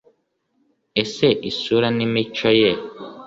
ese 1.03 1.27
isura 1.49 1.87
nimico 1.97 2.49
ye 2.61 2.71